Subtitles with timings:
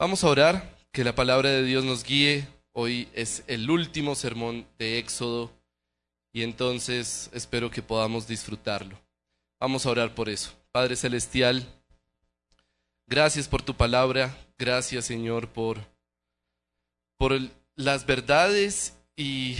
[0.00, 2.48] Vamos a orar, que la palabra de Dios nos guíe.
[2.72, 5.50] Hoy es el último sermón de Éxodo
[6.32, 8.98] y entonces espero que podamos disfrutarlo.
[9.60, 10.52] Vamos a orar por eso.
[10.72, 11.66] Padre Celestial,
[13.06, 15.84] gracias por tu palabra, gracias Señor por,
[17.18, 17.38] por
[17.76, 19.58] las verdades y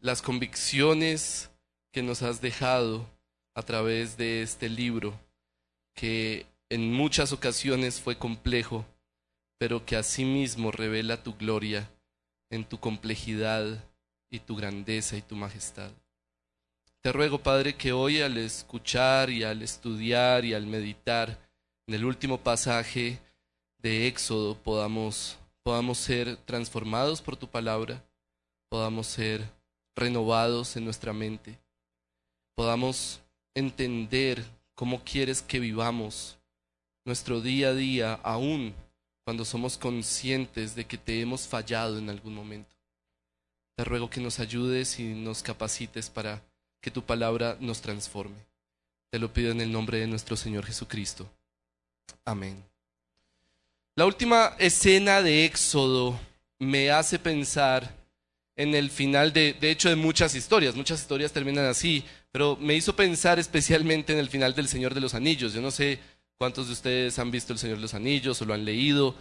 [0.00, 1.50] las convicciones
[1.92, 3.04] que nos has dejado
[3.54, 5.12] a través de este libro,
[5.94, 8.86] que en muchas ocasiones fue complejo,
[9.62, 11.88] pero que asimismo revela tu gloria
[12.50, 13.64] en tu complejidad
[14.28, 15.92] y tu grandeza y tu majestad.
[17.00, 21.38] Te ruego, Padre, que hoy al escuchar y al estudiar y al meditar
[21.86, 23.20] en el último pasaje
[23.78, 28.02] de Éxodo podamos, podamos ser transformados por tu palabra,
[28.68, 29.48] podamos ser
[29.94, 31.56] renovados en nuestra mente,
[32.56, 33.20] podamos
[33.54, 36.36] entender cómo quieres que vivamos
[37.04, 38.74] nuestro día a día, aún
[39.24, 42.74] cuando somos conscientes de que te hemos fallado en algún momento.
[43.76, 46.42] Te ruego que nos ayudes y nos capacites para
[46.80, 48.36] que tu palabra nos transforme.
[49.10, 51.30] Te lo pido en el nombre de nuestro Señor Jesucristo.
[52.24, 52.62] Amén.
[53.94, 56.18] La última escena de Éxodo
[56.58, 57.94] me hace pensar
[58.56, 60.74] en el final de, de hecho, de muchas historias.
[60.74, 65.00] Muchas historias terminan así, pero me hizo pensar especialmente en el final del Señor de
[65.00, 65.52] los Anillos.
[65.52, 65.98] Yo no sé
[66.38, 69.14] cuántos de ustedes han visto El Señor de los Anillos o lo han leído.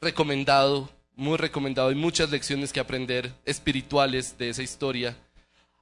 [0.00, 1.88] Recomendado, muy recomendado.
[1.88, 5.16] Hay muchas lecciones que aprender espirituales de esa historia.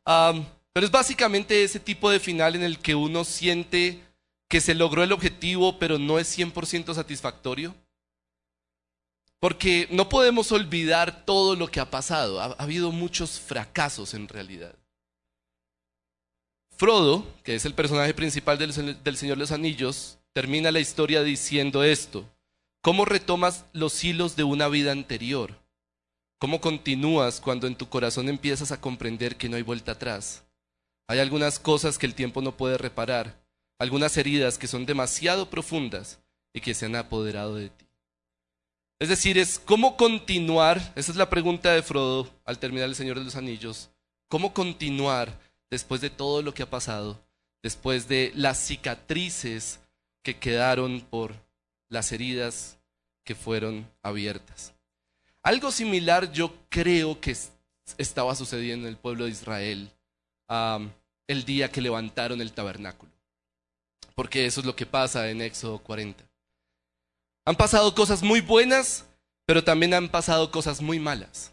[0.05, 4.01] pero es básicamente ese tipo de final en el que uno siente
[4.49, 7.75] que se logró el objetivo, pero no es 100% satisfactorio.
[9.41, 12.41] Porque no podemos olvidar todo lo que ha pasado.
[12.41, 14.75] Ha, habido muchos fracasos en realidad.
[16.77, 21.23] Frodo, que es el personaje principal del, del Señor de los Anillos, termina la historia
[21.23, 22.29] diciendo esto.
[22.83, 25.55] ¿Cómo retomas los hilos de una vida anterior?
[26.39, 30.45] ¿Cómo continúas cuando en tu corazón empiezas a comprender que no hay vuelta atrás?
[31.07, 33.43] Hay algunas cosas que el tiempo no puede reparar,
[33.79, 36.21] algunas heridas que son demasiado profundas
[36.53, 37.87] y que se han apoderado de ti.
[38.99, 43.19] Es decir, es cómo continuar, esa es la pregunta de Frodo al terminar El Señor
[43.19, 43.91] de los Anillos,
[44.29, 45.39] cómo continuar
[45.71, 47.25] después de todo lo que ha pasado,
[47.63, 49.81] después de las cicatrices
[50.25, 51.35] que quedaron por
[51.89, 52.79] las heridas
[53.23, 54.75] que fueron abiertas.
[55.43, 57.37] Algo similar yo creo que
[57.99, 59.93] estaba sucediendo en el pueblo de Israel
[61.29, 63.13] el día que levantaron el tabernáculo,
[64.15, 66.25] porque eso es lo que pasa en Éxodo 40.
[67.45, 69.05] Han pasado cosas muy buenas,
[69.47, 71.53] pero también han pasado cosas muy malas.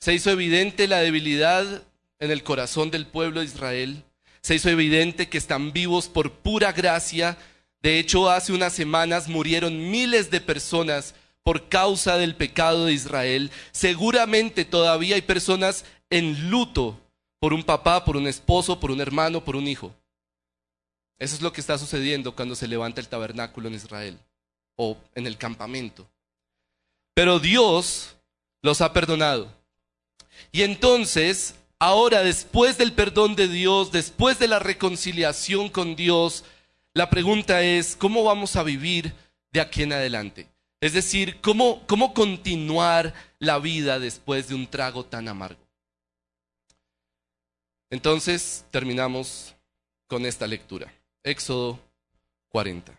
[0.00, 1.84] Se hizo evidente la debilidad
[2.18, 4.02] en el corazón del pueblo de Israel.
[4.40, 7.36] Se hizo evidente que están vivos por pura gracia.
[7.82, 13.50] De hecho, hace unas semanas murieron miles de personas por causa del pecado de Israel.
[13.72, 17.00] Seguramente todavía hay personas en luto
[17.38, 19.94] por un papá, por un esposo, por un hermano, por un hijo.
[21.18, 24.18] Eso es lo que está sucediendo cuando se levanta el tabernáculo en Israel
[24.76, 26.06] o en el campamento.
[27.14, 28.16] Pero Dios
[28.62, 29.52] los ha perdonado.
[30.52, 36.44] Y entonces, ahora después del perdón de Dios, después de la reconciliación con Dios,
[36.94, 39.12] la pregunta es, ¿cómo vamos a vivir
[39.52, 40.48] de aquí en adelante?
[40.80, 45.60] Es decir, ¿cómo, cómo continuar la vida después de un trago tan amargo?
[47.90, 49.54] Entonces, terminamos
[50.06, 50.92] con esta lectura.
[51.22, 51.78] Éxodo
[52.48, 52.98] 40.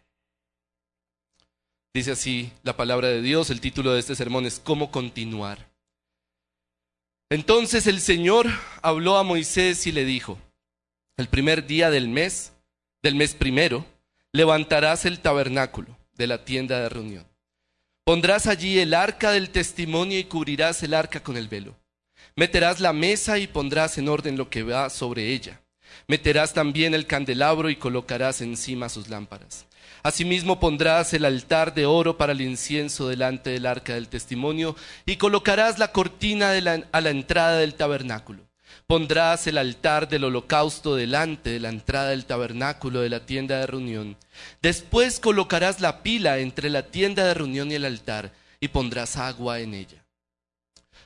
[1.93, 5.69] Dice así la palabra de Dios, el título de este sermón es ¿Cómo continuar?
[7.29, 8.47] Entonces el Señor
[8.81, 10.37] habló a Moisés y le dijo,
[11.17, 12.53] el primer día del mes,
[13.03, 13.85] del mes primero,
[14.31, 17.25] levantarás el tabernáculo de la tienda de reunión.
[18.03, 21.75] Pondrás allí el arca del testimonio y cubrirás el arca con el velo.
[22.35, 25.61] Meterás la mesa y pondrás en orden lo que va sobre ella.
[26.07, 29.65] Meterás también el candelabro y colocarás encima sus lámparas.
[30.03, 34.75] Asimismo pondrás el altar de oro para el incienso delante del arca del testimonio
[35.05, 38.50] y colocarás la cortina a la entrada del tabernáculo.
[38.91, 43.65] Pondrás el altar del holocausto delante de la entrada del tabernáculo de la tienda de
[43.65, 44.17] reunión.
[44.61, 49.61] Después colocarás la pila entre la tienda de reunión y el altar y pondrás agua
[49.61, 50.03] en ella.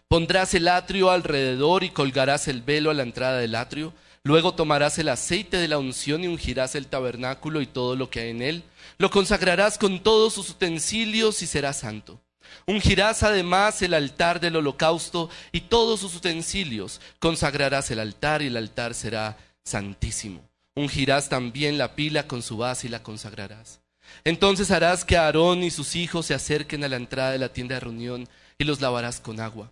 [0.07, 3.93] Pondrás el atrio alrededor y colgarás el velo a la entrada del atrio.
[4.23, 8.21] Luego tomarás el aceite de la unción y ungirás el tabernáculo y todo lo que
[8.21, 8.63] hay en él
[8.97, 12.19] lo consagrarás con todos sus utensilios y será santo.
[12.68, 17.01] Ungirás además el altar del holocausto y todos sus utensilios.
[17.19, 20.50] Consagrarás el altar y el altar será santísimo.
[20.75, 23.80] Ungirás también la pila con su base y la consagrarás.
[24.24, 27.75] Entonces harás que Aarón y sus hijos se acerquen a la entrada de la tienda
[27.75, 28.27] de reunión
[28.57, 29.71] y los lavarás con agua.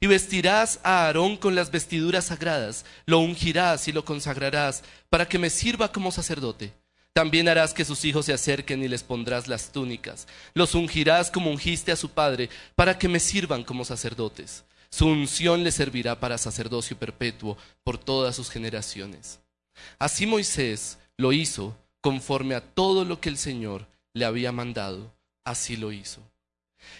[0.00, 5.38] Y vestirás a Aarón con las vestiduras sagradas, lo ungirás y lo consagrarás para que
[5.38, 6.72] me sirva como sacerdote.
[7.12, 10.26] También harás que sus hijos se acerquen y les pondrás las túnicas.
[10.54, 14.64] Los ungirás como ungiste a su padre, para que me sirvan como sacerdotes.
[14.90, 19.40] Su unción les servirá para sacerdocio perpetuo por todas sus generaciones.
[19.98, 25.76] Así Moisés lo hizo conforme a todo lo que el Señor le había mandado, así
[25.76, 26.20] lo hizo.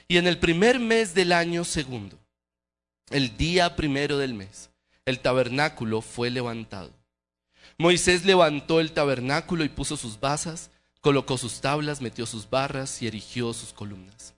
[0.08, 2.18] Y en el primer mes del año segundo,
[3.10, 4.70] el día primero del mes,
[5.04, 6.92] el tabernáculo fue levantado.
[7.82, 10.70] Moisés levantó el tabernáculo y puso sus basas,
[11.00, 14.34] colocó sus tablas, metió sus barras y erigió sus columnas.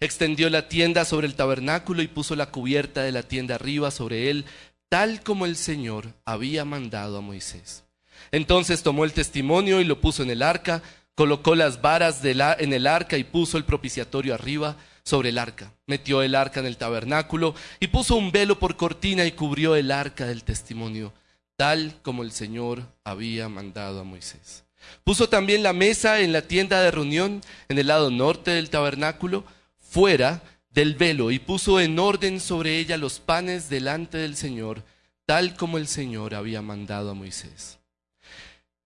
[0.00, 4.30] Extendió la tienda sobre el tabernáculo y puso la cubierta de la tienda arriba sobre
[4.30, 4.46] él,
[4.88, 7.84] tal como el Señor había mandado a Moisés.
[8.32, 10.82] Entonces tomó el testimonio y lo puso en el arca,
[11.14, 15.72] colocó las varas en el arca y puso el propiciatorio arriba sobre el arca.
[15.86, 19.92] Metió el arca en el tabernáculo y puso un velo por cortina y cubrió el
[19.92, 21.12] arca del testimonio,
[21.58, 24.62] tal como el Señor había mandado a Moisés.
[25.02, 29.44] Puso también la mesa en la tienda de reunión en el lado norte del tabernáculo,
[29.80, 30.40] fuera
[30.70, 34.84] del velo, y puso en orden sobre ella los panes delante del Señor,
[35.26, 37.80] tal como el Señor había mandado a Moisés.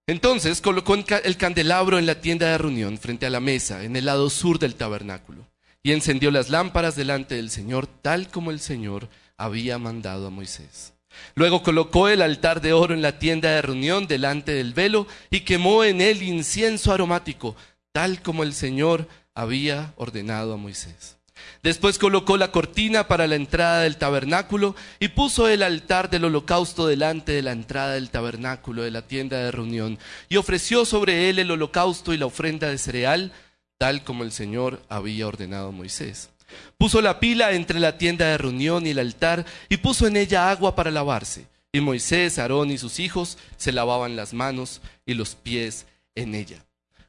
[0.06, 4.06] Entonces colocó el candelabro en la tienda de reunión frente a la mesa, en el
[4.06, 5.46] lado sur del tabernáculo,
[5.82, 10.94] y encendió las lámparas delante del Señor, tal como el Señor había mandado a Moisés.
[11.34, 15.40] Luego colocó el altar de oro en la tienda de reunión delante del velo y
[15.40, 17.56] quemó en él incienso aromático,
[17.92, 21.16] tal como el Señor había ordenado a Moisés.
[21.62, 26.86] Después colocó la cortina para la entrada del tabernáculo y puso el altar del holocausto
[26.86, 29.98] delante de la entrada del tabernáculo de la tienda de reunión
[30.28, 33.32] y ofreció sobre él el holocausto y la ofrenda de cereal,
[33.78, 36.30] tal como el Señor había ordenado a Moisés.
[36.78, 40.50] Puso la pila entre la tienda de reunión y el altar y puso en ella
[40.50, 41.46] agua para lavarse.
[41.72, 46.64] Y Moisés, Aarón y sus hijos se lavaban las manos y los pies en ella.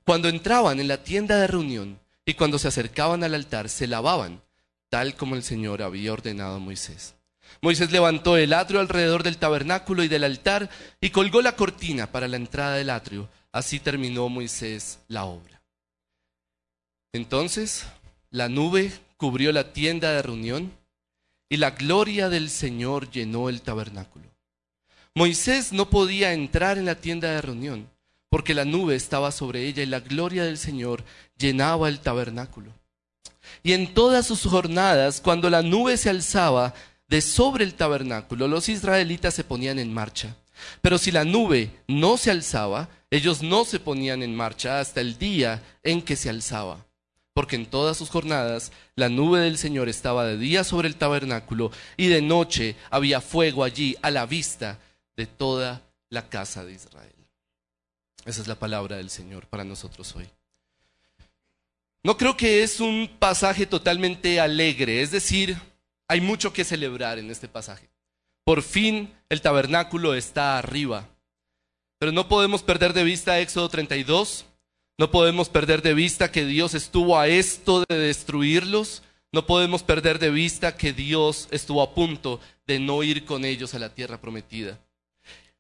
[0.06, 4.42] Cuando entraban en la tienda de reunión, y cuando se acercaban al altar se lavaban,
[4.90, 7.16] tal como el Señor había ordenado a Moisés.
[7.62, 10.69] Moisés levantó el atrio alrededor del tabernáculo y del altar
[11.01, 13.30] y colgó la cortina para la entrada del atrio.
[13.51, 15.62] Así terminó Moisés la obra.
[17.12, 17.86] Entonces
[18.31, 18.92] la nube
[19.24, 20.74] cubrió la tienda de reunión
[21.48, 24.25] y la gloria del Señor llenó el tabernáculo.
[25.16, 27.90] Moisés no podía entrar en la tienda de reunión
[28.28, 31.06] porque la nube estaba sobre ella y la gloria del Señor
[31.38, 32.74] llenaba el tabernáculo.
[33.64, 36.74] Y en todas sus jornadas, cuando la nube se alzaba
[37.08, 40.36] de sobre el tabernáculo, los israelitas se ponían en marcha.
[40.81, 45.18] Pero si la nube no se alzaba, ellos no se ponían en marcha hasta el
[45.18, 46.86] día en que se alzaba.
[47.33, 51.71] Porque en todas sus jornadas la nube del Señor estaba de día sobre el tabernáculo
[51.97, 54.80] y de noche había fuego allí a la vista
[55.15, 57.12] de toda la casa de Israel.
[58.25, 60.30] Esa es la palabra del Señor para nosotros hoy.
[62.03, 65.57] No creo que es un pasaje totalmente alegre, es decir,
[66.07, 67.89] hay mucho que celebrar en este pasaje.
[68.44, 71.07] Por fin el tabernáculo está arriba.
[71.97, 74.45] Pero no podemos perder de vista Éxodo 32,
[74.98, 79.01] no podemos perder de vista que Dios estuvo a esto de destruirlos,
[79.31, 83.74] no podemos perder de vista que Dios estuvo a punto de no ir con ellos
[83.74, 84.79] a la tierra prometida.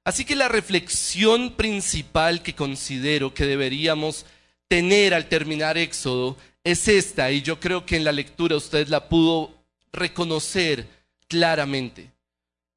[0.03, 4.25] Así que la reflexión principal que considero que deberíamos
[4.67, 9.09] tener al terminar Éxodo es esta, y yo creo que en la lectura usted la
[9.09, 9.51] pudo
[9.91, 10.87] reconocer
[11.27, 12.11] claramente.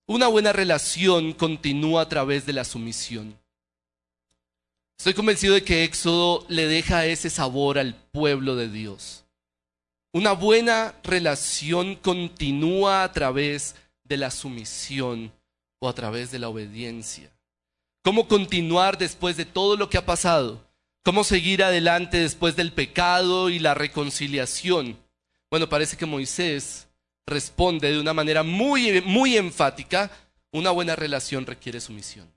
[0.06, 3.36] Una buena relación continúa a través de la sumisión.
[4.98, 9.24] Estoy convencido de que Éxodo le deja ese sabor al pueblo de Dios.
[10.12, 15.32] Una buena relación continúa a través de la sumisión
[15.78, 17.30] o a través de la obediencia.
[18.02, 20.66] ¿Cómo continuar después de todo lo que ha pasado?
[21.04, 24.96] ¿Cómo seguir adelante después del pecado y la reconciliación?
[25.50, 26.88] Bueno, parece que Moisés
[27.26, 30.10] responde de una manera muy, muy enfática,
[30.50, 32.32] una buena relación requiere sumisión.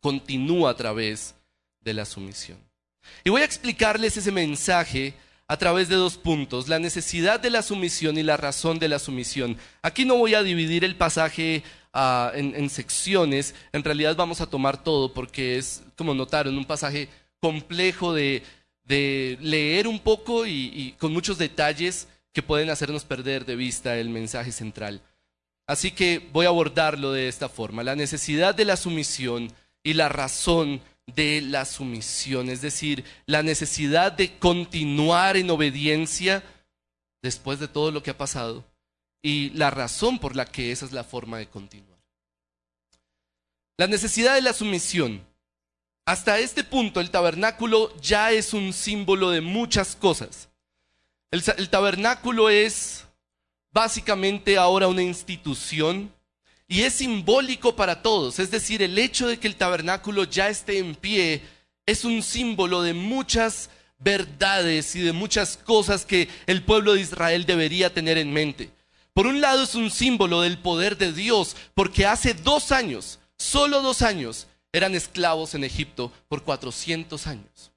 [0.00, 1.34] Continúa a través
[1.80, 2.58] de la sumisión.
[3.24, 5.14] Y voy a explicarles ese mensaje
[5.50, 9.00] a través de dos puntos, la necesidad de la sumisión y la razón de la
[9.00, 9.56] sumisión.
[9.82, 14.84] Aquí no voy a dividir el pasaje ah, en, secciones, en realidad vamos a tomar
[14.84, 17.08] todo porque es, como notaron, un pasaje
[17.40, 18.44] complejo de,
[18.86, 24.52] leer un poco y, con muchos detalles que pueden hacernos perder de vista el mensaje
[24.52, 25.02] central.
[25.66, 30.08] Así que voy a abordarlo de esta forma, la necesidad de la sumisión y la
[30.08, 30.80] razón
[31.14, 36.42] de la sumisión, es decir, la necesidad de continuar en obediencia
[37.22, 38.64] después de todo lo que ha pasado
[39.22, 41.98] y la razón por la que esa es la forma de continuar.
[43.76, 45.26] La necesidad de la sumisión.
[46.06, 50.48] Hasta este punto el tabernáculo ya es un símbolo de muchas cosas.
[51.30, 53.06] El, el tabernáculo es
[53.72, 56.12] básicamente ahora una institución
[56.70, 58.38] y es simbólico para todos.
[58.38, 61.42] Es decir, el hecho de que el tabernáculo ya esté en pie
[61.84, 67.44] es un símbolo de muchas verdades y de muchas cosas que el pueblo de Israel
[67.44, 68.70] debería tener en mente.
[69.12, 73.82] Por un lado es un símbolo del poder de Dios, porque hace dos años, solo
[73.82, 77.72] dos años, eran esclavos en Egipto por 400 años.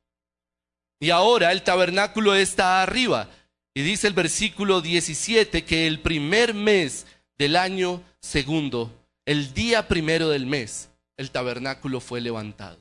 [0.99, 3.27] Y ahora el tabernáculo está arriba.
[3.73, 8.91] Y dice el versículo 17 que el primer mes del año segundo,
[9.25, 12.77] el día primero del mes, el tabernáculo fue levantado.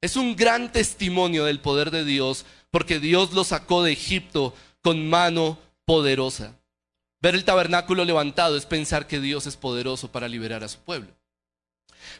[0.00, 5.08] Es un gran testimonio del poder de Dios porque Dios lo sacó de Egipto con
[5.08, 6.56] mano poderosa.
[7.20, 11.08] Ver el tabernáculo levantado es pensar que Dios es poderoso para liberar a su pueblo.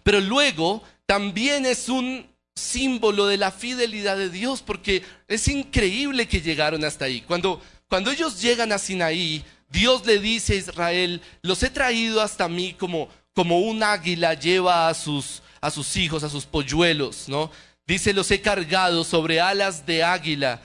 [0.05, 6.41] Pero luego también es un símbolo de la fidelidad de Dios porque es increíble que
[6.41, 7.23] llegaron hasta ahí.
[7.23, 12.47] Cuando, cuando ellos llegan a Sinaí, Dios le dice a Israel, los he traído hasta
[12.47, 17.51] mí como, como un águila lleva a sus, a sus hijos, a sus polluelos, ¿no?
[17.87, 20.61] Dice, los he cargado sobre alas de águila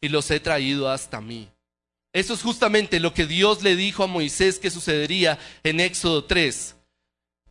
[0.00, 1.48] y los he traído hasta mí.
[2.12, 6.74] Eso es justamente lo que Dios le dijo a Moisés que sucedería en Éxodo 3.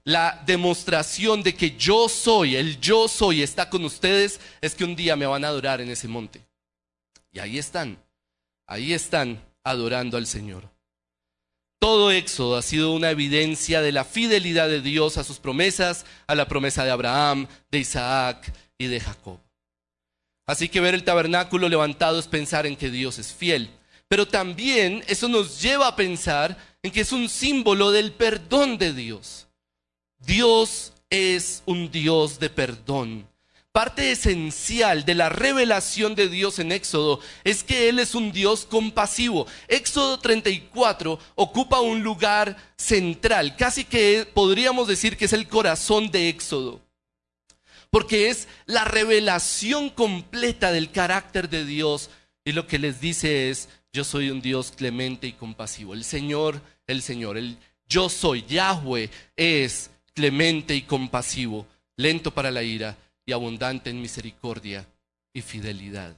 [0.04, 4.98] La demostración de que yo soy, el yo soy está con ustedes, es que un
[4.98, 6.42] día me van a adorar en ese monte.
[7.32, 7.98] Y ahí están,
[8.68, 10.79] ahí están adorando al Señor.
[11.80, 16.36] Todo Éxodo ha sido una evidencia de la fidelidad de Dios a sus promesas, a
[16.36, 19.40] la promesa de Abraham, de Isaac y de Jacob.
[20.46, 23.70] Así que ver el tabernáculo levantado es pensar en que Dios es fiel.
[24.10, 28.92] Pero también eso nos lleva a pensar en que es un símbolo del perdón de
[28.92, 29.48] Dios.
[30.18, 33.29] Dios es un Dios de perdón.
[33.80, 38.66] Parte esencial de la revelación de Dios en Éxodo es que Él es un Dios
[38.66, 39.48] compasivo.
[39.70, 46.28] Éxodo 34 ocupa un lugar central, casi que podríamos decir que es el corazón de
[46.28, 46.82] Éxodo,
[47.90, 52.10] porque es la revelación completa del carácter de Dios
[52.44, 55.94] y lo que les dice es, yo soy un Dios clemente y compasivo.
[55.94, 57.56] El Señor, el Señor, el
[57.88, 62.98] yo soy, Yahweh es clemente y compasivo, lento para la ira
[63.30, 64.88] y abundante en misericordia
[65.34, 66.16] y fidelidad.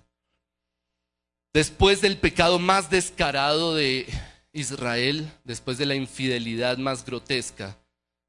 [1.54, 4.08] Después del pecado más descarado de
[4.54, 7.78] Israel, después de la infidelidad más grotesca,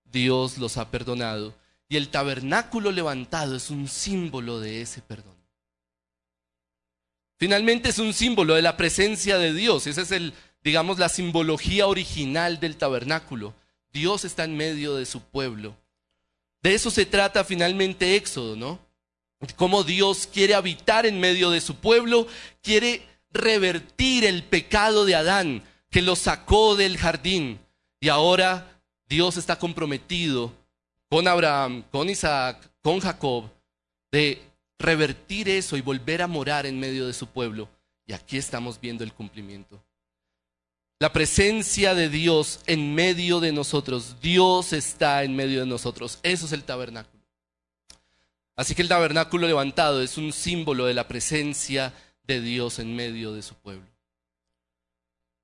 [0.04, 1.54] Dios los ha perdonado
[1.88, 5.36] y el tabernáculo levantado es un símbolo de ese perdón.
[7.38, 10.34] Finalmente es un símbolo de la presencia de Dios, esa es el
[10.64, 13.54] digamos la simbología original del tabernáculo.
[13.92, 15.76] Dios está en medio de su pueblo
[16.62, 18.78] de eso se trata finalmente Éxodo, ¿no?
[19.56, 22.28] Cómo Dios quiere habitar en medio de su pueblo,
[22.62, 23.02] quiere
[23.32, 27.58] revertir el pecado de Adán que lo sacó del jardín.
[28.00, 30.52] Y ahora Dios está comprometido
[31.08, 33.50] con Abraham, con Isaac, con Jacob,
[34.12, 34.40] de
[34.78, 37.68] revertir eso y volver a morar en medio de su pueblo.
[38.06, 39.82] Y aquí estamos viendo el cumplimiento
[41.02, 44.20] la presencia de Dios en medio de nosotros.
[44.22, 46.20] Dios está en medio de nosotros.
[46.22, 47.24] Eso es el tabernáculo.
[48.54, 51.92] Así que el tabernáculo levantado es un símbolo de la presencia
[52.22, 53.88] de Dios en medio de su pueblo.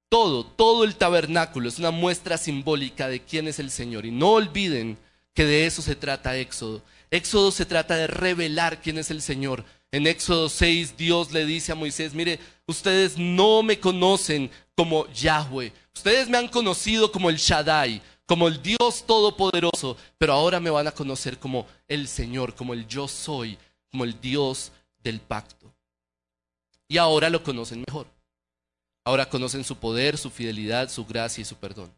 [0.09, 4.07] Todo, todo el tabernáculo es una muestra simbólica de quién es el Señor.
[4.07, 4.97] Y no olviden
[5.35, 6.83] que de eso se trata Éxodo.
[7.11, 9.65] Éxodo se trata de revelar quién es el Señor.
[9.91, 15.73] En Éxodo 6 Dios le dice a Moisés, mire, ustedes no me conocen como Yahweh.
[15.95, 20.87] Ustedes me han conocido como el Shaddai, como el Dios Todopoderoso, pero ahora me van
[20.87, 23.59] a conocer como el Señor, como el yo soy,
[23.91, 24.71] como el Dios
[25.03, 25.73] del pacto.
[26.87, 28.07] Y ahora lo conocen mejor.
[29.05, 31.91] Ahora conocen su poder, su fidelidad, su gracia y su perdón.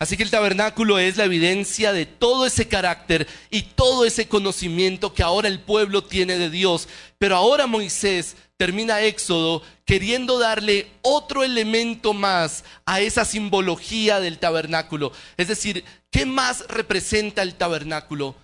[0.00, 5.12] Así que el tabernáculo es la evidencia de todo ese carácter y todo ese conocimiento
[5.12, 6.88] que ahora el pueblo tiene de Dios.
[7.18, 15.10] Pero ahora Moisés termina Éxodo queriendo darle otro elemento más a esa simbología del tabernáculo.
[15.36, 18.36] Es decir, ¿qué más representa el tabernáculo?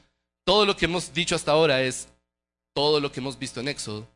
[0.45, 2.09] Todo lo que hemos dicho hasta ahora es
[2.75, 4.09] todo lo que hemos visto en Éxodo.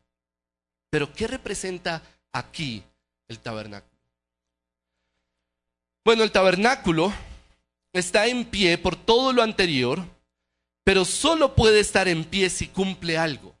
[0.89, 2.03] Pero ¿qué representa
[2.33, 2.83] aquí
[3.29, 3.97] el tabernáculo?
[6.03, 7.13] Bueno, el tabernáculo
[7.93, 10.05] está en pie por todo lo anterior,
[10.83, 13.55] pero solo puede estar en pie si cumple algo.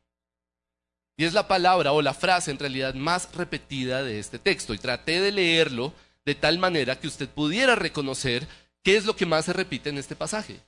[1.17, 4.73] Y es la palabra o la frase en realidad más repetida de este texto.
[4.73, 5.93] Y traté de leerlo
[6.23, 8.47] de tal manera que usted pudiera reconocer
[8.83, 10.61] qué es lo que más se repite en este pasaje.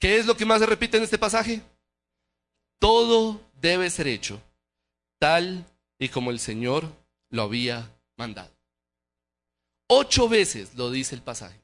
[0.00, 1.62] ¿Qué es lo que más se repite en este pasaje?
[2.80, 4.42] Todo debe ser hecho
[5.18, 5.64] tal
[5.98, 6.90] y como el Señor
[7.30, 8.50] lo había mandado.
[9.88, 11.60] Ocho veces lo dice el pasaje.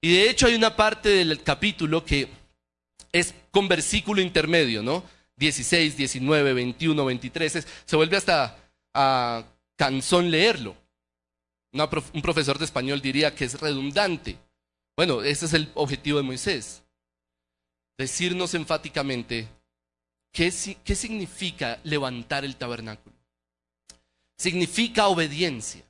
[0.00, 2.28] Y de hecho hay una parte del capítulo que
[3.12, 5.02] es con versículo intermedio, ¿no?
[5.36, 7.66] 16, 19, 21, 23.
[7.84, 8.56] se vuelve hasta
[8.94, 9.44] a
[9.76, 10.76] cansón leerlo.
[11.72, 14.38] un profesor de español diría que es redundante.
[14.96, 16.82] Bueno, ese es el objetivo de Moisés.
[17.96, 19.48] Decirnos enfáticamente
[20.32, 23.16] qué significa levantar el tabernáculo.
[24.36, 25.87] Significa obediencia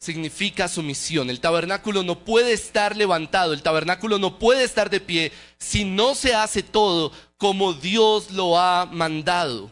[0.00, 1.30] significa sumisión.
[1.30, 6.14] El tabernáculo no puede estar levantado, el tabernáculo no puede estar de pie si no
[6.14, 9.70] se hace todo como Dios lo ha mandado.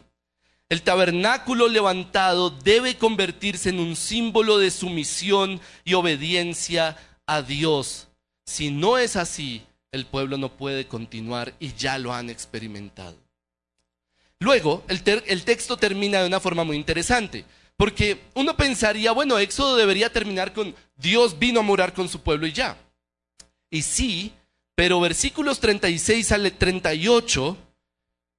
[0.69, 6.95] El tabernáculo levantado debe convertirse en un símbolo de sumisión y obediencia
[7.25, 8.07] a Dios.
[8.45, 13.17] Si no es así, el pueblo no puede continuar y ya lo han experimentado.
[14.39, 17.45] Luego, el, texto termina de una forma muy interesante.
[17.79, 22.45] Porque uno pensaría, bueno, Éxodo debería terminar con Dios vino a morar con su pueblo
[22.45, 22.77] y ya.
[23.71, 24.33] Y sí,
[24.75, 27.55] pero versículos 36 al 38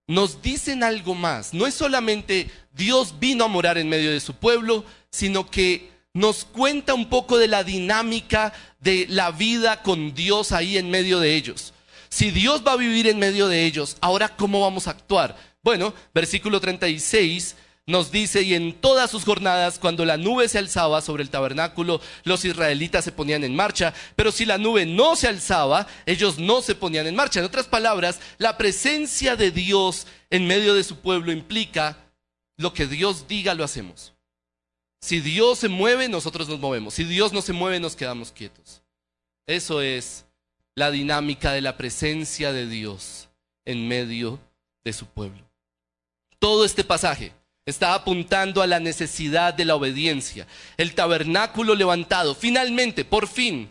[0.09, 1.55] nos dicen algo más.
[1.55, 6.45] No es solamente Dios vino a morar en medio de su pueblo, sino que nos
[6.45, 11.35] cuenta un poco de la dinámica de la vida con Dios ahí en medio de
[11.35, 11.73] ellos.
[12.11, 15.35] Si Dios va a vivir en medio de ellos, ahora ¿cómo vamos a actuar?
[15.63, 17.57] Bueno, versículo 36
[17.91, 22.01] nos dice, y en todas sus jornadas, cuando la nube se alzaba sobre el tabernáculo,
[22.25, 26.63] los israelitas se ponían en marcha, pero si la nube no se alzaba, ellos no
[26.63, 27.41] se ponían en marcha.
[27.41, 31.99] En otras palabras, la presencia de Dios en medio de su pueblo implica
[32.57, 34.15] lo que Dios diga, lo hacemos.
[35.01, 36.95] Si Dios se mueve, nosotros nos movemos.
[36.95, 38.83] Si Dios no se mueve, nos quedamos quietos.
[39.47, 40.27] Eso es
[40.75, 43.29] la dinámica de la presencia de Dios
[43.65, 44.39] en medio
[44.85, 45.43] de su pueblo.
[46.39, 47.33] Todo este pasaje
[47.71, 50.45] Está apuntando a la necesidad de la obediencia.
[50.77, 53.71] El tabernáculo levantado, finalmente, por fin,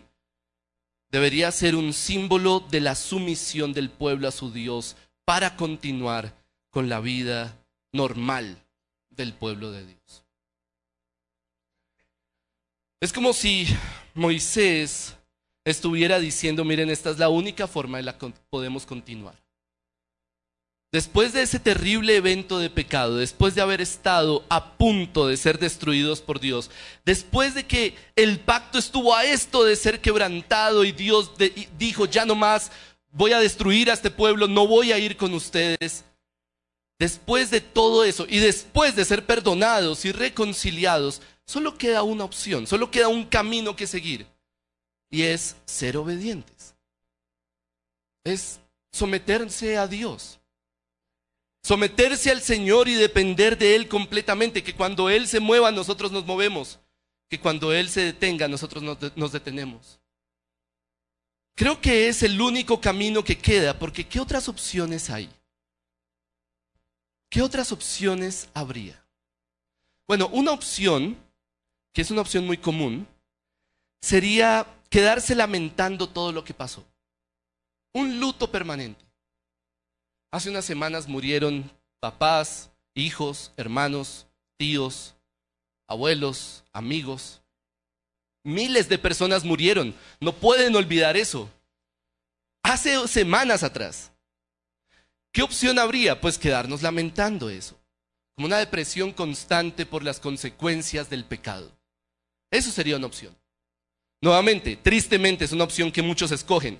[1.10, 6.34] debería ser un símbolo de la sumisión del pueblo a su Dios para continuar
[6.70, 7.58] con la vida
[7.92, 8.56] normal
[9.10, 10.24] del pueblo de Dios.
[13.00, 13.66] Es como si
[14.14, 15.14] Moisés
[15.62, 19.34] estuviera diciendo, miren, esta es la única forma en la que podemos continuar.
[20.92, 25.60] Después de ese terrible evento de pecado, después de haber estado a punto de ser
[25.60, 26.68] destruidos por Dios,
[27.04, 31.30] después de que el pacto estuvo a esto de ser quebrantado y Dios
[31.78, 32.72] dijo, ya no más,
[33.12, 36.04] voy a destruir a este pueblo, no voy a ir con ustedes.
[36.98, 42.66] Después de todo eso y después de ser perdonados y reconciliados, solo queda una opción,
[42.66, 44.26] solo queda un camino que seguir
[45.08, 46.74] y es ser obedientes.
[48.24, 48.58] Es
[48.90, 50.39] someterse a Dios.
[51.62, 56.24] Someterse al Señor y depender de Él completamente, que cuando Él se mueva nosotros nos
[56.24, 56.78] movemos,
[57.28, 58.82] que cuando Él se detenga nosotros
[59.14, 60.00] nos detenemos.
[61.54, 65.28] Creo que es el único camino que queda, porque ¿qué otras opciones hay?
[67.28, 69.04] ¿Qué otras opciones habría?
[70.08, 71.16] Bueno, una opción,
[71.92, 73.06] que es una opción muy común,
[74.00, 76.84] sería quedarse lamentando todo lo que pasó.
[77.92, 79.09] Un luto permanente.
[80.32, 85.16] Hace unas semanas murieron papás, hijos, hermanos, tíos,
[85.88, 87.42] abuelos, amigos.
[88.44, 89.94] Miles de personas murieron.
[90.20, 91.50] No pueden olvidar eso.
[92.62, 94.12] Hace semanas atrás.
[95.32, 96.20] ¿Qué opción habría?
[96.20, 97.76] Pues quedarnos lamentando eso.
[98.36, 101.70] Como una depresión constante por las consecuencias del pecado.
[102.50, 103.36] Eso sería una opción.
[104.22, 106.78] Nuevamente, tristemente es una opción que muchos escogen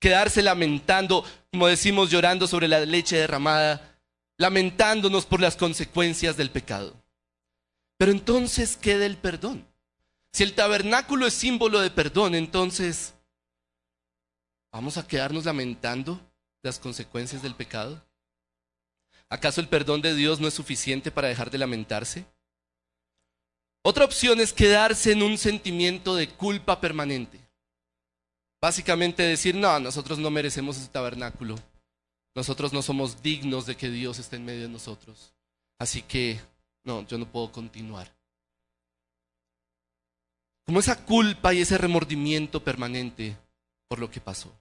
[0.00, 3.98] quedarse lamentando, como decimos, llorando sobre la leche derramada,
[4.38, 6.96] lamentándonos por las consecuencias del pecado.
[7.98, 9.68] Pero entonces queda el perdón.
[10.32, 13.14] Si el tabernáculo es símbolo de perdón, entonces,
[14.72, 16.18] ¿vamos a quedarnos lamentando
[16.62, 18.02] las consecuencias del pecado?
[19.28, 22.24] ¿Acaso el perdón de Dios no es suficiente para dejar de lamentarse?
[23.82, 27.49] Otra opción es quedarse en un sentimiento de culpa permanente.
[28.60, 31.56] Básicamente decir, no, nosotros no merecemos ese tabernáculo.
[32.34, 35.32] Nosotros no somos dignos de que Dios esté en medio de nosotros.
[35.78, 36.40] Así que,
[36.84, 38.14] no, yo no puedo continuar.
[40.66, 43.36] Como esa culpa y ese remordimiento permanente
[43.88, 44.52] por lo que pasó.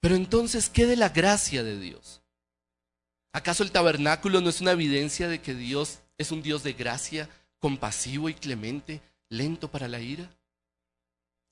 [0.00, 2.20] Pero entonces, ¿qué de la gracia de Dios?
[3.32, 7.28] ¿Acaso el tabernáculo no es una evidencia de que Dios es un Dios de gracia,
[7.58, 10.30] compasivo y clemente, lento para la ira?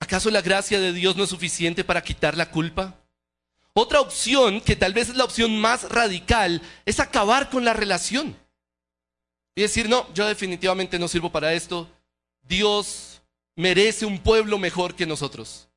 [0.02, 2.98] ¿Acaso la gracia de Dios no es suficiente para quitar la culpa?
[3.72, 8.36] Otra opción, que tal vez es la opción más radical, es acabar con la relación.
[9.54, 11.88] Y decir, no, yo definitivamente no sirvo para esto.
[12.42, 13.22] Dios
[13.54, 15.68] merece un pueblo mejor que nosotros.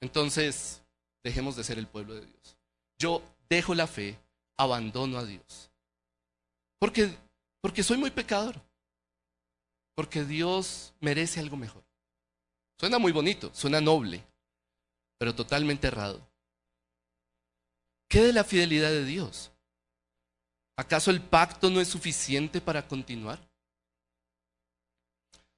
[0.00, 0.82] Entonces,
[1.22, 2.58] dejemos de ser el pueblo de Dios.
[2.98, 4.18] Yo dejo la fe,
[4.56, 5.70] abandono a Dios.
[6.80, 7.14] Porque,
[7.60, 8.60] porque soy muy pecador.
[9.94, 11.85] Porque Dios merece algo mejor.
[12.78, 14.22] Suena muy bonito, suena noble,
[15.18, 16.20] pero totalmente errado.
[18.08, 19.50] ¿Qué de la fidelidad de Dios?
[20.76, 23.40] ¿Acaso el pacto no es suficiente para continuar?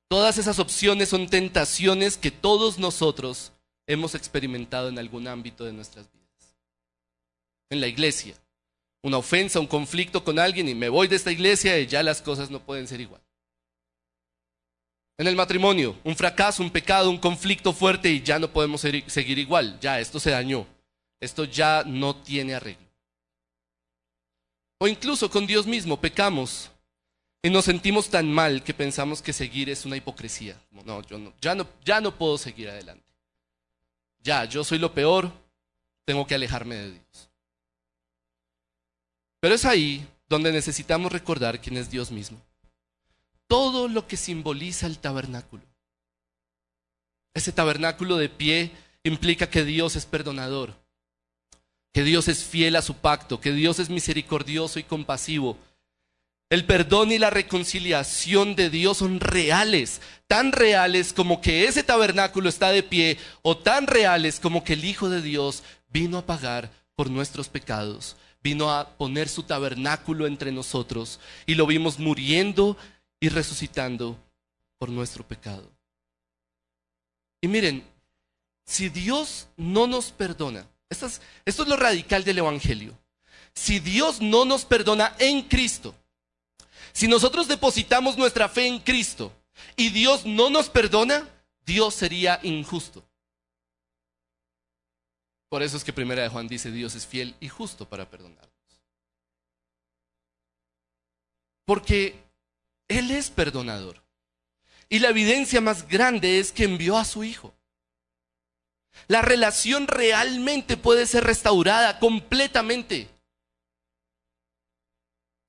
[0.08, 3.52] Todas esas opciones son tentaciones que todos nosotros
[3.86, 6.56] hemos experimentado en algún ámbito de nuestras vidas.
[7.68, 8.34] En la iglesia,
[9.02, 12.22] una ofensa, un conflicto con alguien y me voy de esta iglesia y ya las
[12.22, 13.20] cosas no pueden ser igual.
[15.18, 19.38] En el matrimonio, un fracaso, un pecado, un conflicto fuerte y ya no podemos seguir
[19.38, 19.78] igual.
[19.80, 20.64] Ya, esto se dañó.
[21.20, 22.86] Esto ya no tiene arreglo.
[24.78, 26.70] O incluso con Dios mismo pecamos
[27.42, 30.56] y nos sentimos tan mal que pensamos que seguir es una hipocresía.
[30.70, 33.04] No, yo no, ya, no, ya no puedo seguir adelante.
[34.20, 35.32] Ya, yo soy lo peor,
[36.04, 37.30] tengo que alejarme de Dios.
[39.40, 42.40] Pero es ahí donde necesitamos recordar quién es Dios mismo.
[43.48, 45.62] Todo lo que simboliza el tabernáculo.
[47.34, 48.72] Ese tabernáculo de pie
[49.04, 50.74] implica que Dios es perdonador,
[51.92, 55.56] que Dios es fiel a su pacto, que Dios es misericordioso y compasivo.
[56.50, 62.48] El perdón y la reconciliación de Dios son reales, tan reales como que ese tabernáculo
[62.48, 66.70] está de pie o tan reales como que el Hijo de Dios vino a pagar
[66.94, 72.76] por nuestros pecados, vino a poner su tabernáculo entre nosotros y lo vimos muriendo
[73.20, 74.18] y resucitando
[74.78, 75.70] por nuestro pecado.
[77.40, 77.84] Y miren,
[78.64, 81.06] si Dios no nos perdona, esto
[81.44, 82.98] es, lo radical del Evangelio.
[83.54, 85.94] Si Dios no nos perdona en Cristo,
[86.92, 89.32] si nosotros depositamos nuestra fe en Cristo
[89.76, 91.28] y Dios no nos perdona,
[91.64, 93.04] Dios sería injusto.
[95.48, 98.48] Por eso es que Primera de Juan dice, Dios es fiel y justo para perdonarnos.
[101.64, 102.27] Porque
[102.88, 104.02] Él es perdonador.
[104.88, 107.54] Y la evidencia más grande es que envió a su Hijo.
[109.06, 113.08] La relación realmente puede ser restaurada completamente.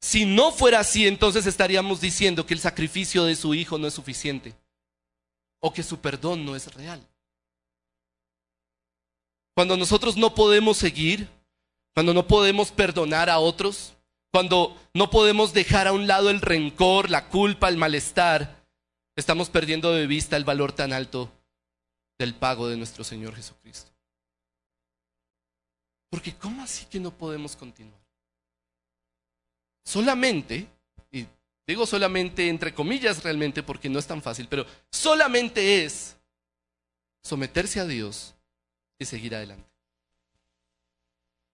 [0.01, 3.93] Si no fuera así, entonces estaríamos diciendo que el sacrificio de su hijo no es
[3.93, 4.55] suficiente
[5.59, 7.05] o que su perdón no es real.
[9.53, 11.27] Cuando nosotros no podemos seguir,
[11.93, 13.93] cuando no podemos perdonar a otros,
[14.31, 18.63] cuando no podemos dejar a un lado el rencor, la culpa, el malestar,
[19.15, 21.31] estamos perdiendo de vista el valor tan alto
[22.17, 23.91] del pago de nuestro Señor Jesucristo.
[26.09, 27.99] Porque ¿cómo así que no podemos continuar?
[29.85, 30.67] Solamente,
[31.11, 31.25] y
[31.65, 36.17] digo solamente entre comillas realmente porque no es tan fácil, pero solamente es
[37.23, 38.35] someterse a Dios
[38.99, 39.68] y seguir adelante.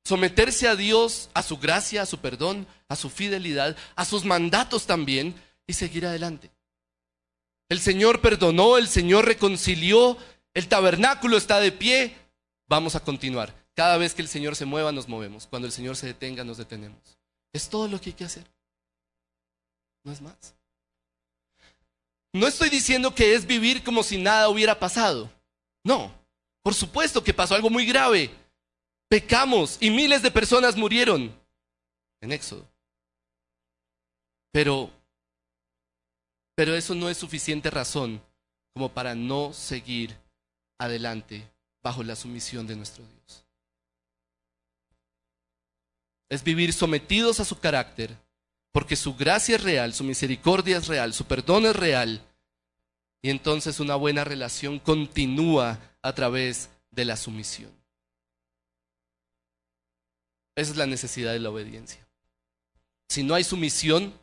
[0.05, 4.85] Someterse a Dios, a su gracia, a su perdón, a su fidelidad, a sus mandatos
[4.85, 5.33] también
[5.65, 6.51] y seguir adelante.
[7.69, 10.15] El Señor perdonó, el Señor reconcilió,
[10.53, 12.15] el tabernáculo está de pie,
[12.67, 13.53] vamos a continuar.
[13.73, 15.47] Cada vez que el Señor se mueva, nos movemos.
[15.47, 17.17] Cuando el Señor se detenga, nos detenemos.
[17.51, 18.45] Es todo lo que hay que hacer.
[20.03, 20.55] No es más.
[22.31, 25.31] No estoy diciendo que es vivir como si nada hubiera pasado.
[25.83, 26.13] No.
[26.61, 28.29] Por supuesto que pasó algo muy grave.
[29.09, 31.33] Pecamos y miles de personas murieron
[32.21, 32.67] en Éxodo.
[34.51, 34.89] Pero,
[36.55, 38.21] pero eso no es suficiente razón
[38.73, 40.15] como para no seguir
[40.77, 41.49] adelante
[41.83, 43.45] bajo la sumisión de nuestro Dios.
[46.29, 48.17] Es vivir sometidos a su carácter,
[48.71, 52.21] porque su gracia es real, su misericordia es real, su perdón es real,
[53.21, 57.71] y entonces una buena relación continúa a través de la sumisión.
[60.55, 62.05] Esa es la necesidad de la obediencia.
[63.09, 64.13] Si no hay sumisión,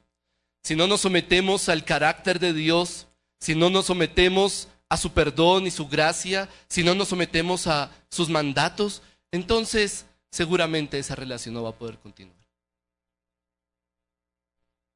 [0.62, 3.06] si no nos sometemos al carácter de Dios,
[3.38, 7.90] si no nos sometemos a su perdón y su gracia, si no nos sometemos a
[8.10, 12.36] sus mandatos, entonces seguramente esa relación no va a poder continuar.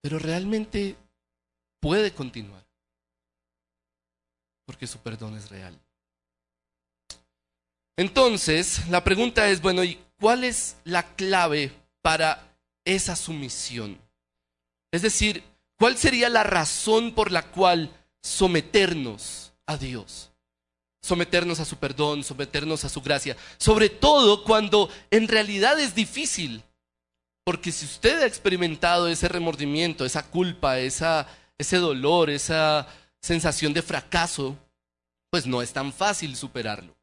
[0.00, 0.96] Pero realmente
[1.80, 2.64] puede continuar,
[4.64, 5.78] porque su perdón es real.
[7.96, 13.98] Entonces, la pregunta es, bueno, ¿y cuál es la clave para esa sumisión?
[14.92, 15.42] Es decir,
[15.78, 17.90] ¿cuál sería la razón por la cual
[18.22, 20.30] someternos a Dios?
[21.02, 23.36] Someternos a su perdón, someternos a su gracia.
[23.58, 26.62] Sobre todo cuando en realidad es difícil.
[27.44, 32.88] Porque si usted ha experimentado ese remordimiento, esa culpa, esa, ese dolor, esa
[33.20, 34.56] sensación de fracaso,
[35.30, 36.95] pues no es tan fácil superarlo.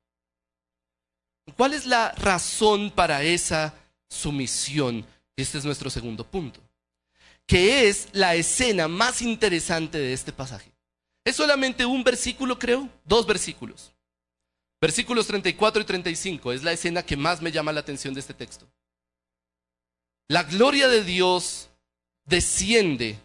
[1.58, 3.74] ¿Cuál es la razón para esa
[4.10, 5.06] sumisión?
[5.36, 6.62] Este es nuestro segundo punto,
[7.46, 10.72] que es la escena más interesante de este pasaje.
[11.26, 13.94] Es solamente un versículo, creo, dos versículos.
[14.80, 18.34] Versículos 34 y 35 es la escena que más me llama la atención de este
[18.34, 18.68] texto.
[20.28, 21.70] La gloria de Dios
[22.26, 23.20] desciende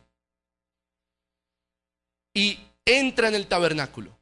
[2.34, 4.17] y entra en el tabernáculo.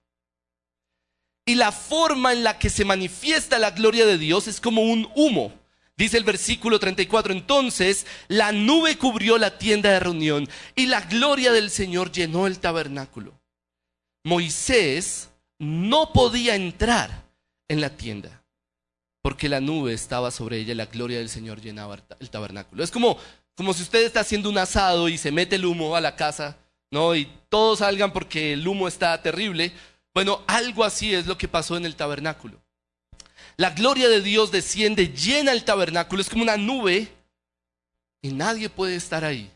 [1.47, 5.09] Y la forma en la que se manifiesta la gloria de Dios es como un
[5.15, 5.53] humo.
[5.97, 11.53] Dice el versículo 34, entonces la nube cubrió la tienda de reunión y la gloria
[11.53, 13.33] del Señor llenó el tabernáculo.
[14.25, 17.25] Moisés no podía entrar
[17.69, 18.43] en la tienda
[19.23, 22.85] porque la nube estaba sobre ella y la gloria del Señor llenaba el tabernáculo.
[22.85, 23.19] Es como,
[23.55, 26.59] como si usted está haciendo un asado y se mete el humo a la casa,
[26.91, 27.15] ¿no?
[27.15, 29.73] Y todos salgan porque el humo está terrible
[30.17, 32.59] bueno, algo así es lo que pasó en el tabernáculo.
[33.59, 37.09] La gloria de Dios desciende, llena el tabernáculo, es como una nube
[38.23, 39.53] y nadie puede estar ahí.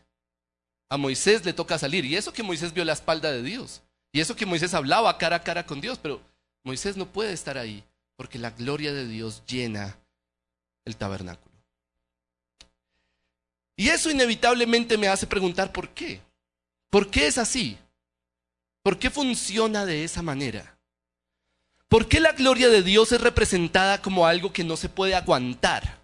[0.87, 4.19] A Moisés le toca salir y eso que Moisés vio la espalda de Dios y
[4.19, 6.21] eso que Moisés hablaba cara a cara con Dios, pero
[6.63, 7.83] Moisés no puede estar ahí
[8.15, 9.97] porque la gloria de Dios llena
[10.85, 11.55] el tabernáculo.
[13.77, 16.21] Y eso inevitablemente me hace preguntar por qué.
[16.91, 17.79] ¿Por qué es así?
[18.83, 20.77] ¿Por qué funciona de esa manera?
[21.87, 25.99] ¿Por qué la gloria de Dios es representada como algo que no se puede aguantar?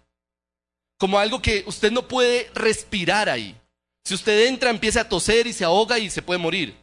[0.98, 3.58] Como algo que usted no puede respirar ahí.
[4.04, 6.76] Si usted entra, empieza a toser y se ahoga y se puede morir.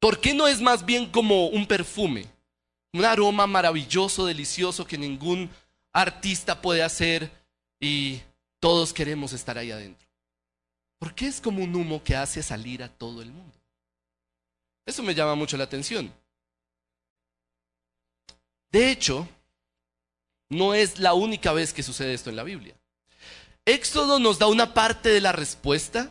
[0.00, 2.26] ¿Por qué no es más bien como un perfume?
[2.92, 5.50] Un aroma maravilloso, delicioso que ningún
[5.92, 7.30] artista puede hacer
[7.80, 8.20] y
[8.60, 10.08] todos queremos estar ahí adentro.
[10.98, 13.57] ¿Por qué es como un humo que hace salir a todo el mundo?
[14.88, 16.10] Eso me llama mucho la atención.
[18.72, 19.28] De hecho,
[20.48, 22.74] no es la única vez que sucede esto en la Biblia.
[23.66, 26.10] Éxodo nos da una parte de la respuesta,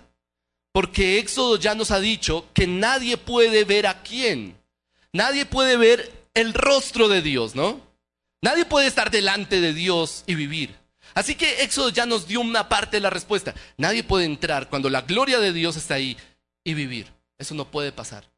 [0.71, 4.55] porque Éxodo ya nos ha dicho que nadie puede ver a quién.
[5.11, 7.81] Nadie puede ver el rostro de Dios, ¿no?
[8.43, 10.75] Nadie puede estar delante de Dios y vivir.
[11.15, 13.55] Así que Éxodo ya nos dio una parte de la respuesta.
[13.75, 16.15] Nadie puede entrar cuando la gloria de Dios está ahí
[16.63, 17.11] y vivir.
[17.39, 18.37] Eso no puede pasar.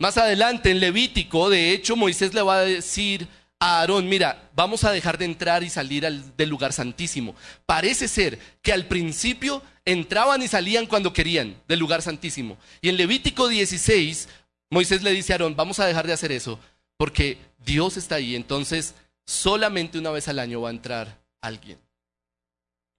[0.00, 4.82] Más adelante en Levítico, de hecho, Moisés le va a decir a Aarón, mira, vamos
[4.84, 7.34] a dejar de entrar y salir del lugar santísimo.
[7.66, 12.56] Parece ser que al principio entraban y salían cuando querían del lugar santísimo.
[12.80, 14.30] Y en Levítico 16,
[14.70, 16.58] Moisés le dice a Aarón, vamos a dejar de hacer eso,
[16.96, 18.94] porque Dios está ahí, entonces
[19.26, 21.78] solamente una vez al año va a entrar alguien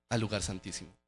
[0.08, 1.01] al lugar santísimo.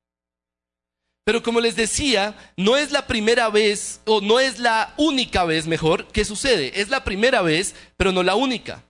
[1.25, 5.67] Pero como les decía, no es la primera vez, o no es la única vez,
[5.67, 6.81] mejor, que sucede.
[6.81, 8.83] Es la primera vez, pero no la única.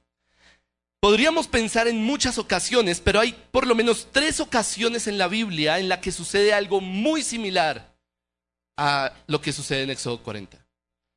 [0.99, 5.77] Podríamos pensar en muchas ocasiones, pero hay por lo menos tres ocasiones en la Biblia
[5.77, 7.93] en la que sucede algo muy similar
[8.77, 10.65] a lo que sucede en Éxodo 40.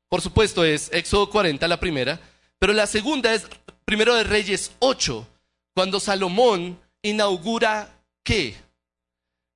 [0.08, 2.20] Por supuesto es Éxodo 40 la primera,
[2.58, 3.46] pero la segunda es
[3.84, 5.26] primero de Reyes 8,
[5.74, 8.56] cuando Salomón inaugura ¿qué?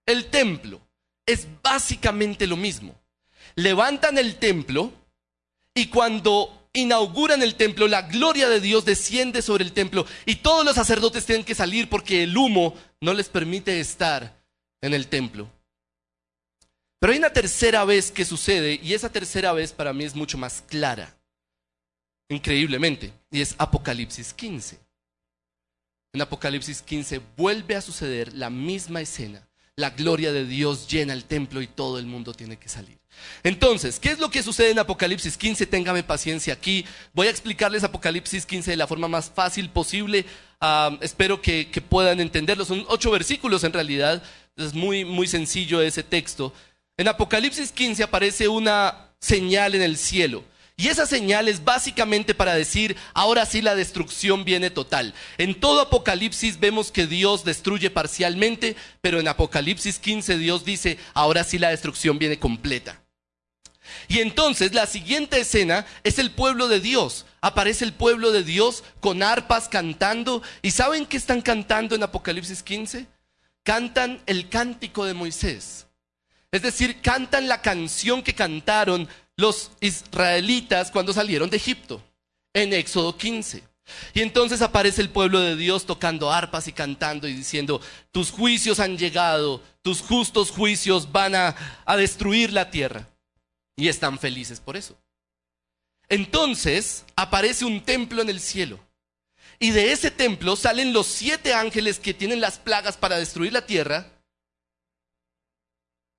[0.07, 0.81] El templo
[1.33, 2.95] es básicamente lo mismo.
[3.55, 4.93] Levantan el templo
[5.75, 10.65] y cuando inauguran el templo, la gloria de Dios desciende sobre el templo y todos
[10.65, 14.41] los sacerdotes tienen que salir porque el humo no les permite estar
[14.81, 15.51] en el templo.
[16.99, 20.37] Pero hay una tercera vez que sucede y esa tercera vez para mí es mucho
[20.37, 21.19] más clara,
[22.29, 24.79] increíblemente, y es Apocalipsis 15.
[26.13, 29.50] En Apocalipsis 15 vuelve a suceder la misma escena
[29.81, 32.99] la gloria de Dios llena el templo y todo el mundo tiene que salir.
[33.43, 35.67] Entonces, ¿qué es lo que sucede en Apocalipsis 15?
[35.67, 36.85] Téngame paciencia aquí.
[37.13, 40.25] Voy a explicarles Apocalipsis 15 de la forma más fácil posible.
[41.01, 42.65] espero que, que, puedan entenderlo.
[42.65, 44.23] Son ocho versículos en realidad.
[44.57, 46.53] Es muy, muy sencillo ese texto.
[46.97, 50.45] En Apocalipsis 15 aparece una señal en el cielo.
[50.81, 55.13] Y esa señal es básicamente para decir, ahora sí la destrucción viene total.
[55.37, 61.45] En todo Apocalipsis vemos que Dios destruye parcialmente, pero en Apocalipsis 15 Dios dice, ahora
[61.45, 63.03] sí la destrucción viene completa.
[64.09, 67.27] Y entonces la siguiente escena es el pueblo de Dios.
[67.43, 70.43] Aparece el pueblo de Dios con arpas cantando.
[70.63, 73.07] ¿Y saben qué están cantando en Apocalipsis 15?
[73.63, 75.87] cantan el cántico de Moisés.
[76.51, 79.09] Es decir, cantan la canción que cantaron
[79.41, 82.03] los israelitas cuando salieron de Egipto,
[82.55, 83.65] en Éxodo 15.
[84.15, 87.81] Y entonces aparece el pueblo de Dios tocando arpas y cantando y diciendo,
[88.13, 93.09] tus juicios han llegado, tus justos juicios van a, a destruir la tierra.
[93.77, 94.97] Y están felices por eso.
[96.09, 98.79] Entonces aparece un templo en el cielo.
[99.59, 103.67] Y de ese templo salen los siete ángeles que tienen las plagas para destruir la
[103.67, 104.07] tierra.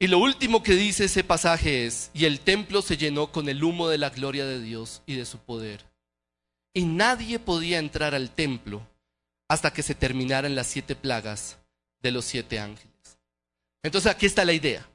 [0.01, 3.63] Y lo último que dice ese pasaje es, y el templo se llenó con el
[3.63, 5.91] humo de la gloria de Dios y de su poder
[6.73, 8.87] y nadie podía entrar al templo
[9.47, 11.57] hasta que se terminaran las siete plagas
[12.01, 13.19] de los siete ángeles.
[13.83, 14.87] Entonces aquí está la idea.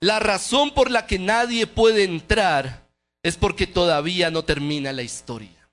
[0.00, 2.86] La razón por la que nadie puede entrar
[3.22, 5.68] es porque todavía no termina la historia.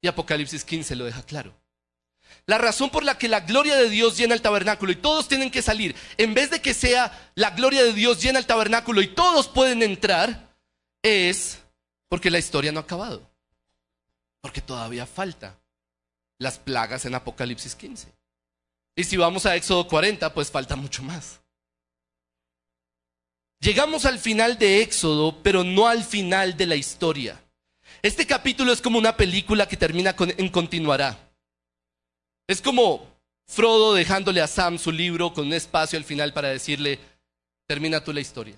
[0.00, 1.54] Y Apocalipsis 15 lo deja claro.
[2.48, 5.50] La razón por la que la gloria de Dios llena el tabernáculo y todos tienen
[5.50, 9.08] que salir, en vez de que sea la gloria de Dios llena el tabernáculo y
[9.08, 10.48] todos pueden entrar,
[11.02, 11.58] es
[12.08, 13.30] porque la historia no ha acabado.
[14.40, 15.58] Porque todavía falta
[16.38, 18.08] las plagas en Apocalipsis 15.
[18.96, 21.40] Y si vamos a Éxodo 40, pues falta mucho más.
[23.60, 27.44] Llegamos al final de Éxodo, pero no al final de la historia.
[28.00, 31.27] Este capítulo es como una película que termina en continuará.
[32.48, 33.06] Es como
[33.46, 36.98] Frodo dejándole a Sam su libro con un espacio al final para decirle,
[37.66, 38.56] termina tú la historia.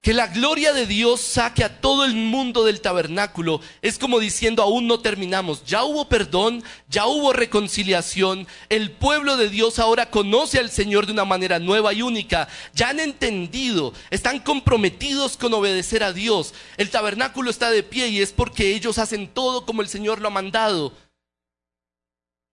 [0.00, 4.62] Que la gloria de Dios saque a todo el mundo del tabernáculo es como diciendo,
[4.62, 10.60] aún no terminamos, ya hubo perdón, ya hubo reconciliación, el pueblo de Dios ahora conoce
[10.60, 16.04] al Señor de una manera nueva y única, ya han entendido, están comprometidos con obedecer
[16.04, 19.88] a Dios, el tabernáculo está de pie y es porque ellos hacen todo como el
[19.88, 20.92] Señor lo ha mandado.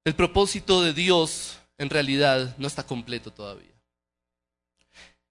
[0.06, 3.74] El propósito de Dios en realidad no está completo todavía.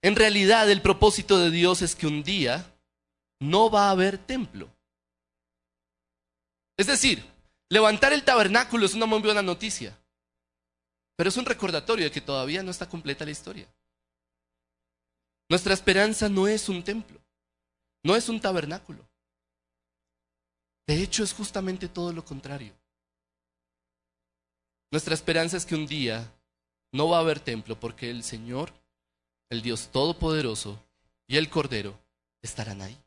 [0.01, 2.75] En realidad el propósito de Dios es que un día
[3.39, 4.69] no va a haber templo.
[6.77, 7.25] Es decir,
[7.69, 9.97] levantar el tabernáculo es una muy buena noticia,
[11.15, 13.67] pero es un recordatorio de que todavía no está completa la historia.
[15.47, 17.21] Nuestra esperanza no es un templo,
[18.03, 19.07] no es un tabernáculo.
[20.85, 22.73] De hecho, es justamente todo lo contrario.
[24.95, 26.25] Nuestra esperanza es que un día
[26.93, 28.71] no va a haber templo porque el Señor
[29.49, 30.81] el Dios Todopoderoso
[31.27, 31.99] y el Cordero
[32.41, 32.97] estarán ahí.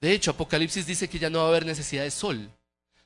[0.00, 2.48] De hecho, Apocalipsis dice que ya no va a haber necesidad de sol,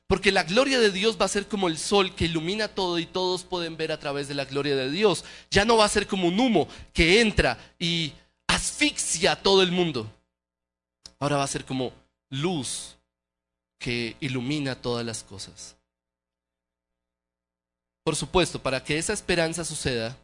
[0.05, 3.07] porque la gloria de Dios va a ser como el sol que ilumina todo y
[3.07, 5.25] todos pueden ver a través de la gloria de Dios.
[5.49, 8.13] Ya no va a ser como un humo que entra y
[8.45, 10.05] asfixia a todo el mundo.
[11.17, 11.91] Ahora va a ser como
[12.29, 12.95] luz
[13.79, 15.78] que ilumina todas las cosas.
[18.03, 20.17] Por supuesto, para que esa esperanza suceda,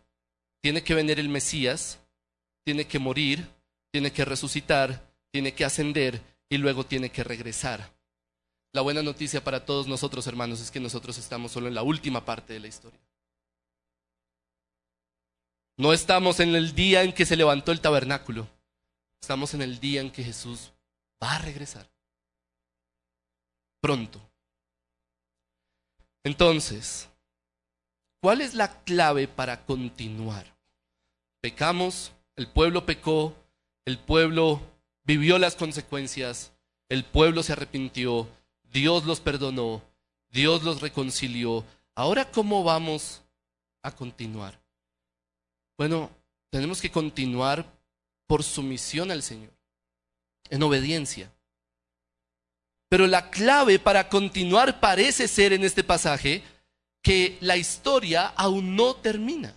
[0.61, 1.99] tiene que venir el Mesías,
[2.65, 3.47] tiene que morir,
[3.91, 7.93] tiene que resucitar, tiene que ascender y luego tiene que regresar.
[8.73, 12.25] La buena noticia para todos nosotros, hermanos, es que nosotros estamos solo en la última
[12.25, 12.99] parte de la historia.
[15.77, 18.47] No estamos en el día en que se levantó el tabernáculo,
[19.21, 20.71] estamos en el día en que Jesús
[21.21, 21.89] va a regresar.
[23.81, 24.21] Pronto.
[26.23, 27.07] Entonces,
[28.21, 30.55] ¿cuál es la clave para continuar?
[31.41, 33.35] Pecamos, el pueblo pecó,
[33.85, 34.61] el pueblo
[35.03, 36.51] vivió las consecuencias,
[36.89, 38.27] el pueblo se arrepintió,
[38.63, 39.81] Dios los perdonó,
[40.29, 41.63] Dios los reconcilió.
[41.93, 43.23] Ahora, ¿cómo vamos
[43.83, 44.59] a continuar?
[45.77, 46.09] Bueno,
[46.49, 47.65] tenemos que continuar
[48.27, 49.53] por sumisión al Señor,
[50.49, 51.31] en obediencia.
[52.89, 56.43] Pero la clave para continuar parece ser en este pasaje
[57.05, 59.53] que la historia aún no termina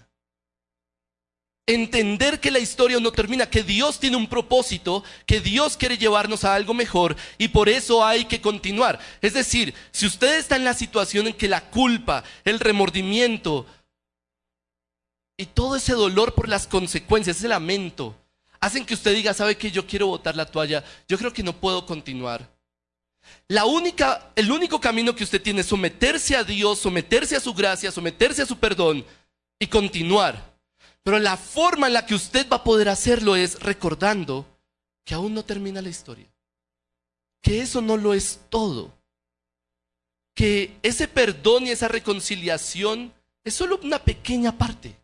[1.67, 6.45] entender que la historia no termina, que Dios tiene un propósito, que Dios quiere llevarnos
[6.45, 8.99] a algo mejor y por eso hay que continuar.
[9.21, 13.67] Es decir, si usted está en la situación en que la culpa, el remordimiento
[15.37, 18.17] y todo ese dolor por las consecuencias, ese lamento,
[18.61, 20.85] hacen que usted diga, ¿sabe que yo quiero botar la toalla?
[21.07, 22.58] Yo creo que no puedo continuar.
[23.49, 27.55] La única, el único camino que usted tiene es someterse a Dios, someterse a su
[27.55, 29.05] gracia, someterse a su perdón
[29.59, 30.55] y continuar.
[31.03, 34.45] Pero la forma en la que usted va a poder hacerlo es recordando
[35.05, 36.31] que aún no termina la historia.
[37.41, 38.93] Que eso no lo es todo.
[40.35, 44.95] Que ese perdón y esa reconciliación es solo una pequeña parte.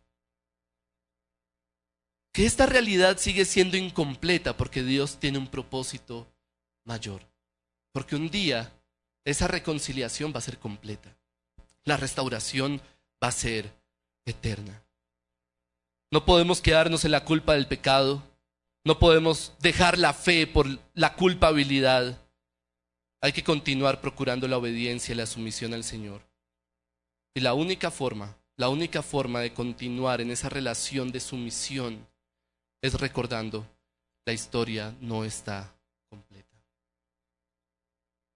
[2.31, 6.27] Que esta realidad sigue siendo incompleta porque Dios tiene un propósito
[6.83, 7.21] mayor.
[7.95, 8.73] Porque un día
[9.23, 11.15] esa reconciliación va a ser completa.
[11.85, 12.81] la restauración
[13.23, 13.71] va a ser
[14.25, 14.83] eterna.
[16.11, 18.21] No podemos quedarnos en la culpa del pecado,
[18.83, 22.21] no podemos dejar la fe por la culpabilidad.
[23.21, 26.21] Hay que continuar procurando la obediencia y la sumisión al Señor.
[27.33, 32.05] Y la única forma, la única forma de continuar en esa relación de sumisión
[32.81, 33.65] es recordando,
[34.25, 35.74] la historia no está.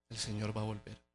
[0.10, 1.09] El Señor va a volver.